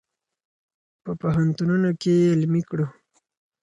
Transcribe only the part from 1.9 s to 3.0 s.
کې یې علمي کړو.